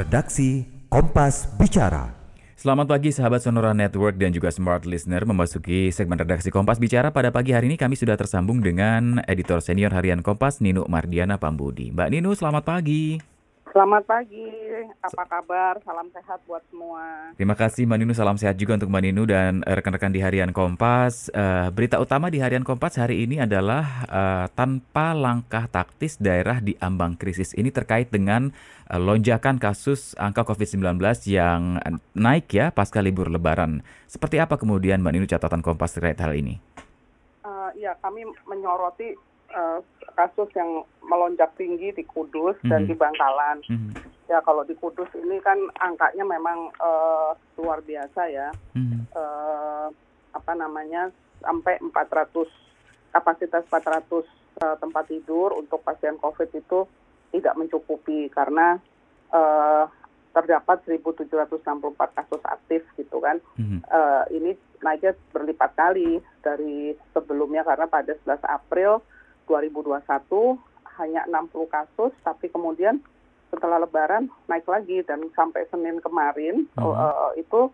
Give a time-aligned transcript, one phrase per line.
[0.00, 2.08] Redaksi Kompas Bicara.
[2.56, 7.28] Selamat pagi sahabat Sonora Network dan juga Smart Listener memasuki segmen redaksi Kompas Bicara pada
[7.28, 11.92] pagi hari ini kami sudah tersambung dengan editor senior harian Kompas Nino Mardiana Pambudi.
[11.92, 13.29] Mbak Nino selamat pagi.
[13.70, 14.50] Selamat pagi,
[14.98, 15.78] apa kabar?
[15.86, 17.30] Salam sehat buat semua.
[17.38, 21.30] Terima kasih Mbak Nino, salam sehat juga untuk Mbak Nino dan rekan-rekan di Harian Kompas.
[21.30, 26.74] Uh, berita utama di Harian Kompas hari ini adalah uh, tanpa langkah taktis daerah di
[26.82, 27.54] ambang krisis.
[27.54, 28.50] Ini terkait dengan
[28.90, 30.98] uh, lonjakan kasus angka COVID-19
[31.30, 31.78] yang
[32.18, 33.86] naik ya pasca libur lebaran.
[34.10, 36.58] Seperti apa kemudian Mbak Nino catatan Kompas terkait hal ini?
[37.46, 39.14] Uh, ya, kami menyoroti
[39.54, 39.78] uh,
[40.20, 42.70] kasus yang melonjak tinggi di Kudus mm -hmm.
[42.70, 42.88] dan mhm.
[42.92, 43.56] di Bangkalan.
[43.64, 43.92] Mm -hmm.
[44.28, 48.52] Ya kalau di Kudus ini kan angkanya memang uh, luar biasa ya.
[48.76, 49.00] Mm -hmm.
[49.16, 49.88] uh,
[50.36, 51.08] apa namanya
[51.40, 52.46] sampai 400
[53.10, 54.06] kapasitas 400
[54.62, 56.86] uh, tempat tidur untuk pasien COVID itu
[57.34, 58.78] tidak mencukupi karena
[59.34, 59.86] uh,
[60.30, 61.66] terdapat 1.764
[61.98, 63.42] kasus aktif gitu kan.
[63.58, 63.80] Mm-hmm.
[63.90, 69.02] Uh, ini naiknya berlipat kali dari sebelumnya karena pada 11 April
[69.50, 69.98] 2021
[71.02, 73.02] hanya 60 kasus, tapi kemudian
[73.50, 76.94] setelah Lebaran naik lagi dan sampai Senin kemarin uh -huh.
[76.94, 77.66] uh, itu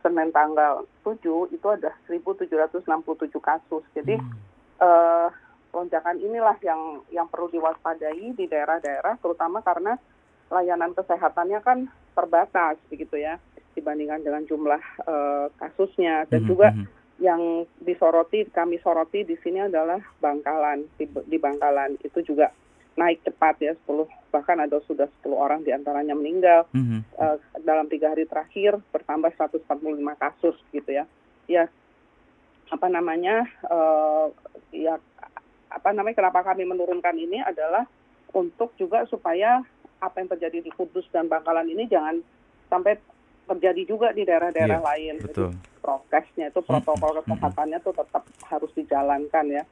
[0.00, 1.20] Senin tanggal 7
[1.52, 2.88] itu ada 1.767
[3.36, 3.84] kasus.
[3.92, 4.80] Jadi -huh.
[4.80, 5.28] uh,
[5.76, 10.00] lonjakan inilah yang yang perlu diwaspadai di daerah-daerah, terutama karena
[10.48, 11.78] layanan kesehatannya kan
[12.16, 13.36] terbatas begitu ya
[13.76, 16.48] dibandingkan dengan jumlah uh, kasusnya dan -huh.
[16.48, 16.72] juga
[17.18, 20.86] yang disoroti kami soroti di sini adalah Bangkalan.
[20.94, 22.54] Di, di Bangkalan itu juga
[22.98, 26.66] naik cepat ya 10 bahkan ada sudah 10 orang di antaranya meninggal.
[26.74, 27.00] Mm -hmm.
[27.18, 29.66] uh, dalam tiga hari terakhir bertambah 145
[30.18, 31.04] kasus gitu ya.
[31.50, 31.66] Ya
[32.68, 34.28] apa namanya uh,
[34.70, 35.00] ya
[35.68, 37.84] apa namanya kenapa kami menurunkan ini adalah
[38.36, 39.64] untuk juga supaya
[39.98, 42.20] apa yang terjadi di Kudus dan Bangkalan ini jangan
[42.68, 43.00] sampai
[43.48, 45.14] terjadi juga di daerah-daerah yeah, lain.
[45.24, 45.50] Betul.
[45.56, 49.64] Jadi prokesnya itu protokol kesehatannya tuh tetap harus dijalankan ya.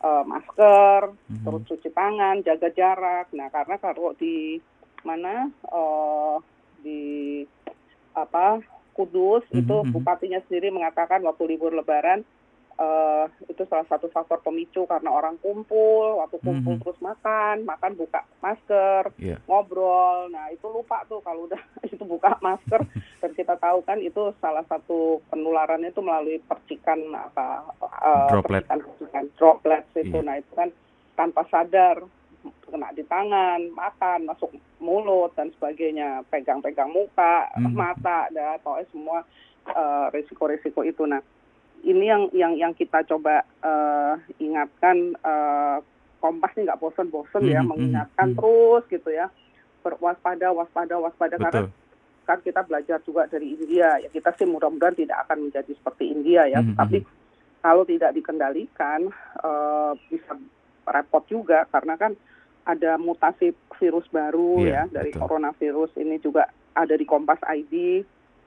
[0.00, 1.44] Uh, masker, mm -hmm.
[1.44, 3.28] terus cuci tangan, jaga jarak.
[3.36, 4.56] Nah, karena kalau di
[5.04, 6.40] mana uh,
[6.80, 7.44] di
[8.16, 8.64] apa
[8.96, 9.60] Kudus mm -hmm.
[9.60, 12.24] itu bupatinya sendiri mengatakan waktu libur Lebaran
[12.80, 16.84] uh, itu salah satu faktor pemicu karena orang kumpul, waktu kumpul mm -hmm.
[16.88, 19.38] terus makan, makan buka masker, yeah.
[19.44, 20.32] ngobrol.
[20.32, 21.60] Nah itu lupa tuh kalau udah
[21.92, 22.80] itu buka masker
[23.20, 28.64] dan kita tahu kan itu salah satu penularannya itu melalui percikan apa uh, droplet.
[28.64, 30.18] percikan percikan droplet itu.
[30.18, 30.24] Yeah.
[30.24, 30.68] Nah itu kan
[31.14, 32.00] tanpa sadar
[32.64, 34.48] kena di tangan, makan, masuk
[34.80, 37.76] mulut dan sebagainya, pegang-pegang muka, mm -hmm.
[37.76, 39.26] mata, dan atau semua
[39.68, 41.04] uh, risiko-risiko itu.
[41.04, 41.20] Nah
[41.84, 45.84] ini yang yang yang kita coba uh, ingatkan uh,
[46.20, 49.32] Kompas ini nggak bosan-bosan ya hmm, mengingatkan hmm, terus gitu ya
[49.80, 51.44] berwaspada waspada waspada Betul.
[51.48, 51.79] karena
[52.24, 56.46] kan kita belajar juga dari India ya kita sih mudah-mudahan tidak akan menjadi seperti India
[56.46, 57.02] ya hmm, tapi
[57.60, 59.10] kalau tidak dikendalikan
[59.44, 60.38] uh, bisa
[60.88, 62.12] repot juga karena kan
[62.64, 65.26] ada mutasi virus baru yeah, ya dari betul.
[65.26, 68.04] coronavirus ini juga ada di Kompas ID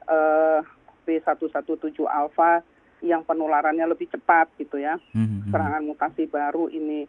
[0.07, 0.59] uh,
[1.03, 2.63] B117 alpha
[3.03, 4.95] yang penularannya lebih cepat gitu ya.
[5.11, 5.51] Mm-hmm.
[5.51, 7.03] Serangan mutasi baru ini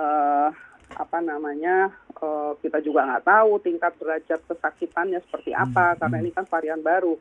[0.00, 0.48] uh,
[0.94, 1.90] apa namanya
[2.22, 6.00] uh, kita juga nggak tahu tingkat derajat kesakitannya seperti apa mm-hmm.
[6.00, 7.14] karena ini kan varian baru.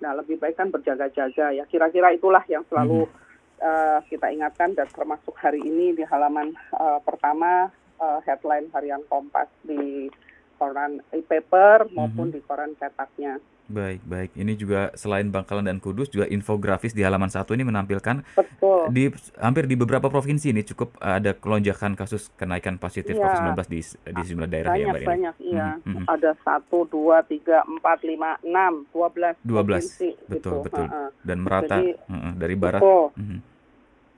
[0.00, 1.64] Nah lebih baik kan berjaga-jaga ya.
[1.68, 3.60] Kira-kira itulah yang selalu mm-hmm.
[3.60, 7.68] uh, kita ingatkan dan termasuk hari ini di halaman uh, pertama
[8.00, 10.08] uh, headline harian Kompas di
[10.56, 12.36] koran e-paper maupun mm-hmm.
[12.36, 13.36] di koran cetaknya.
[13.70, 14.30] Baik, baik.
[14.34, 18.90] Ini juga selain Bangkalan dan Kudus juga infografis di halaman satu ini menampilkan Betul.
[18.90, 19.06] di
[19.38, 23.22] hampir di beberapa provinsi ini cukup ada kelonjakan kasus kenaikan positif ya.
[23.22, 23.80] COVID-19 di
[24.10, 25.68] di sejumlah daerah banyak, ya Mbak Banyak, iya.
[25.86, 26.04] Mm -hmm.
[26.10, 30.18] Ada satu, dua, tiga, empat, lima, enam, dua belas provinsi.
[30.26, 30.66] Betul, gitu.
[30.66, 30.86] betul.
[30.90, 31.08] Uh -uh.
[31.22, 32.82] Dan merata Jadi, uh -uh, dari barat.
[32.82, 33.06] Betul.
[33.14, 33.38] Mm -hmm.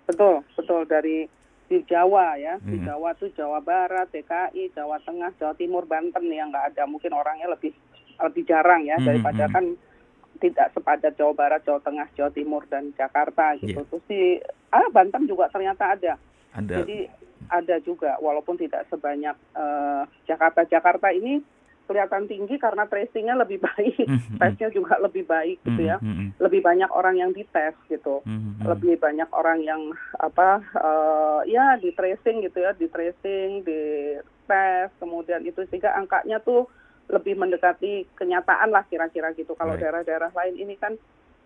[0.09, 1.19] betul, betul dari
[1.69, 2.89] di Jawa ya, di mm -hmm.
[2.89, 6.85] Jawa tuh Jawa Barat, DKI, Jawa Tengah, Jawa Timur, Banten yang nggak ada.
[6.85, 7.73] Mungkin orangnya lebih
[8.23, 9.55] lebih jarang ya hmm, daripada hmm.
[9.55, 9.65] kan
[10.43, 13.79] tidak sepadat Jawa Barat, Jawa Tengah, Jawa Timur dan Jakarta gitu.
[13.79, 13.87] Yeah.
[13.87, 14.23] Terus di
[14.75, 16.19] ah Banten juga ternyata ada.
[16.51, 16.75] ada.
[16.83, 17.07] Jadi
[17.47, 20.67] ada juga walaupun tidak sebanyak uh, Jakarta.
[20.67, 21.39] Jakarta ini
[21.87, 24.39] kelihatan tinggi karena tracingnya lebih baik, mm-hmm.
[24.39, 26.39] tesnya juga lebih baik gitu ya, mm-hmm.
[26.39, 28.65] lebih banyak orang yang dites gitu, mm-hmm.
[28.65, 33.81] lebih banyak orang yang apa uh, ya di tracing gitu ya, di tracing, di
[34.47, 36.71] tes, kemudian itu sehingga angkanya tuh
[37.13, 39.53] lebih mendekati kenyataan lah kira-kira gitu.
[39.53, 40.97] Kalau daerah-daerah lain ini kan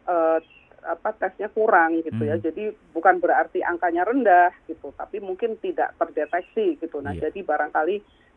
[0.06, 0.38] uh,
[0.86, 2.38] apa tesnya kurang gitu ya.
[2.38, 2.42] hmm.
[2.42, 2.46] ya.
[2.50, 2.64] Jadi
[2.94, 7.02] bukan berarti angkanya rendah gitu, tapi mungkin tidak terdeteksi gitu.
[7.02, 7.28] Nah, yeah.
[7.28, 7.96] jadi barangkali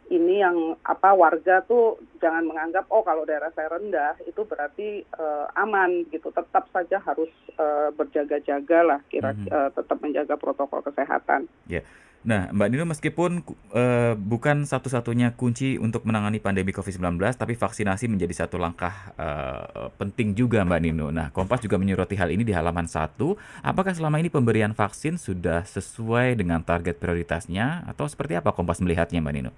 [0.09, 5.45] ini yang apa warga tuh jangan menganggap oh kalau daerah saya rendah itu berarti uh,
[5.53, 7.29] aman gitu tetap saja harus
[7.61, 9.53] uh, berjaga-jaga lah kira mm -hmm.
[9.53, 11.45] uh, tetap menjaga protokol kesehatan.
[11.69, 11.85] Yeah.
[12.19, 18.43] Nah, Mbak Nino meskipun uh, bukan satu-satunya kunci untuk menangani pandemi COVID-19, tapi vaksinasi menjadi
[18.43, 21.07] satu langkah uh, penting juga Mbak Nino.
[21.15, 23.39] Nah, Kompas juga menyoroti hal ini di halaman satu.
[23.63, 29.23] Apakah selama ini pemberian vaksin sudah sesuai dengan target prioritasnya atau seperti apa Kompas melihatnya
[29.23, 29.51] Mbak Nino?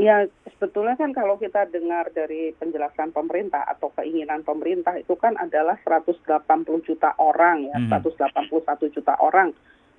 [0.00, 0.24] Ya,
[0.56, 6.40] sebetulnya kan kalau kita dengar dari penjelasan pemerintah atau keinginan pemerintah itu kan adalah 180
[6.88, 8.48] juta orang ya, mm -hmm.
[8.48, 9.52] 181 juta orang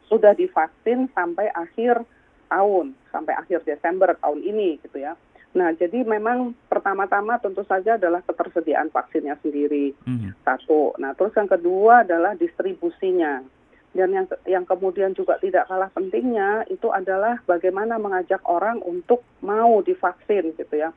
[0.07, 2.03] sudah divaksin sampai akhir
[2.51, 5.17] tahun, sampai akhir Desember tahun ini gitu ya.
[5.53, 9.93] Nah, jadi memang pertama-tama tentu saja adalah ketersediaan vaksinnya sendiri.
[10.05, 10.31] Mm-hmm.
[10.41, 10.97] Satu.
[10.97, 13.45] Nah, terus yang kedua adalah distribusinya.
[13.93, 19.85] Dan yang yang kemudian juga tidak kalah pentingnya itu adalah bagaimana mengajak orang untuk mau
[19.85, 20.89] divaksin gitu ya.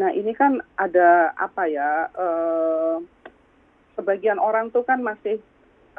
[0.00, 2.08] Nah, ini kan ada apa ya?
[2.08, 2.96] Eh,
[4.00, 5.36] sebagian orang tuh kan masih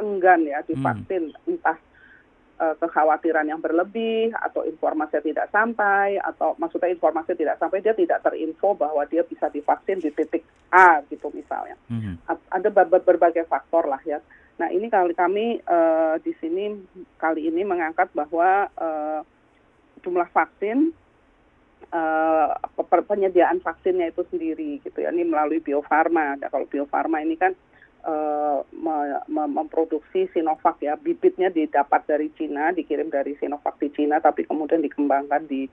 [0.02, 1.50] enggan ya divaksin, hmm.
[1.54, 1.78] entah
[2.60, 8.76] kekhawatiran yang berlebih atau informasi tidak sampai atau maksudnya informasi tidak sampai dia tidak terinfo
[8.76, 11.80] bahwa dia bisa divaksin di titik A gitu misalnya.
[11.88, 12.20] Mm-hmm.
[12.52, 12.70] Ada
[13.00, 14.20] berbagai faktor lah ya.
[14.60, 16.76] Nah ini kali kami uh, di sini
[17.16, 19.24] kali ini mengangkat bahwa uh,
[20.04, 20.92] jumlah vaksin
[21.96, 22.52] uh,
[23.08, 26.36] penyediaan vaksinnya itu sendiri gitu ya ini melalui Bio Farma.
[26.36, 27.56] Nah, kalau Bio Farma ini kan
[28.06, 28.62] uh,
[29.30, 35.48] memproduksi Sinovac ya bibitnya didapat dari Cina dikirim dari Sinovac di Cina tapi kemudian dikembangkan
[35.48, 35.68] di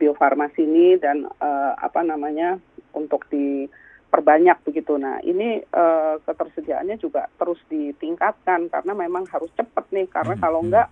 [0.00, 2.56] Bio Farma sini dan uh, apa namanya
[2.96, 10.08] untuk diperbanyak begitu nah ini uh, ketersediaannya juga terus ditingkatkan karena memang harus cepat nih
[10.08, 10.42] karena hmm.
[10.42, 10.68] kalau hmm.
[10.72, 10.88] enggak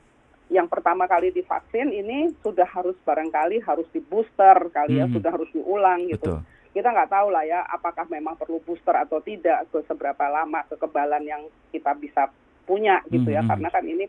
[0.49, 5.17] yang pertama kali divaksin ini sudah harus barangkali harus di booster kali ya hmm.
[5.17, 9.19] sudah harus diulang gitu Betul kita nggak tahu lah ya apakah memang perlu booster atau
[9.19, 11.43] tidak ke seberapa lama kekebalan yang
[11.75, 12.31] kita bisa
[12.71, 13.51] punya gitu ya mm -hmm.
[13.51, 14.05] karena kan ini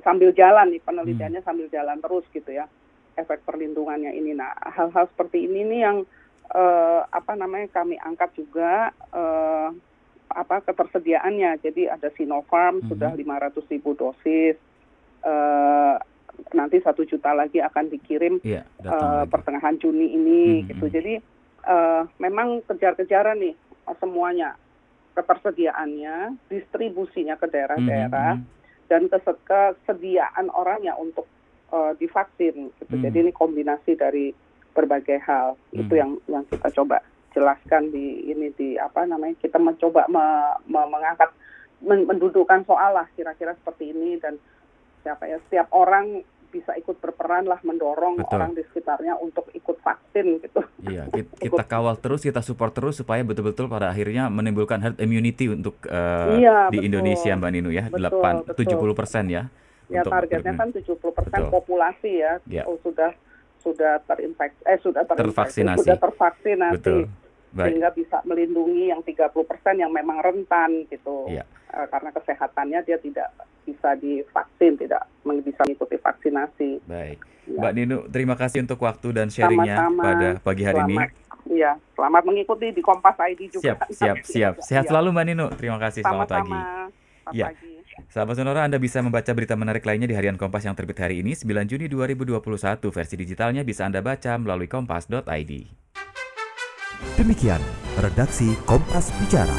[0.00, 1.46] sambil jalan nih penelitiannya mm.
[1.46, 2.64] sambil jalan terus gitu ya
[3.20, 5.96] efek perlindungannya ini nah hal-hal seperti ini nih yang
[6.56, 9.68] uh, apa namanya kami angkat juga uh,
[10.32, 12.90] apa ketersediaannya jadi ada Sinopharm mm -hmm.
[12.96, 14.56] sudah 500 ribu dosis
[15.28, 16.00] uh,
[16.56, 20.68] nanti satu juta lagi akan dikirim iya, uh, pertengahan Juni ini mm -hmm.
[20.72, 21.14] gitu jadi
[21.68, 23.54] uh, memang kejar-kejaran nih
[24.00, 24.56] semuanya
[25.12, 28.86] ketersediaannya, distribusinya ke daerah-daerah, mm -hmm.
[28.86, 31.26] dan kesediaan orangnya untuk
[31.74, 32.70] uh, divaksin.
[32.78, 32.94] Gitu.
[32.94, 33.02] Mm.
[33.02, 34.30] Jadi ini kombinasi dari
[34.72, 35.80] berbagai hal mm.
[35.82, 37.02] itu yang yang kita coba
[37.34, 40.24] jelaskan di ini di apa namanya kita mencoba me,
[40.70, 41.34] me, mengangkat
[41.82, 44.38] men, mendudukkan soal lah kira-kira seperti ini dan
[45.04, 48.36] siapa ya setiap orang bisa ikut berperan lah mendorong Betul.
[48.40, 50.60] orang di sekitarnya untuk ikut vaksin gitu.
[50.84, 51.06] Iya,
[51.44, 56.36] kita, kawal terus, kita support terus supaya betul-betul pada akhirnya menimbulkan herd immunity untuk uh,
[56.40, 56.88] iya, di betul.
[56.88, 59.42] Indonesia Mbak Ninu ya, betul, 8 70 persen ya.
[59.88, 62.68] Ya untuk, targetnya kan 70 persen populasi ya, ya.
[62.68, 63.12] Oh, sudah
[63.64, 65.78] sudah terinfeksi, eh sudah terinfeksi, tervaksinasi.
[65.84, 66.74] sudah tervaksinasi.
[66.76, 67.00] Betul.
[67.48, 67.72] Baik.
[67.72, 71.28] sehingga bisa melindungi yang 30 persen yang memang rentan gitu.
[71.32, 71.48] Ya.
[71.72, 73.28] Uh, karena kesehatannya dia tidak
[73.68, 75.04] bisa divaksin, tidak
[75.44, 76.70] bisa mengikuti vaksinasi.
[76.88, 77.60] Baik, ya.
[77.60, 81.28] Mbak Ninu, terima kasih untuk waktu dan sharingnya pada pagi hari selamat, ini.
[81.48, 83.76] Iya, selamat mengikuti di Kompas ID juga.
[83.76, 84.54] Siap, siap, siap.
[84.64, 84.90] Sehat ya.
[84.92, 85.46] selalu Mbak Ninu.
[85.56, 86.00] Terima kasih.
[86.04, 86.56] Selamat pagi.
[86.56, 87.46] Selamat ya.
[87.52, 87.72] pagi.
[88.06, 91.34] Sahabat Sonora, Anda bisa membaca berita menarik lainnya di Harian Kompas yang terbit hari ini,
[91.34, 92.94] 9 Juni 2021.
[92.94, 95.52] Versi digitalnya bisa Anda baca melalui kompas.id.
[97.18, 97.62] Demikian
[97.98, 99.54] redaksi Kompas Bicara.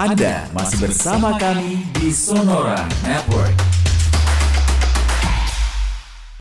[0.00, 3.71] Anda masih bersama kami di Sonora Network.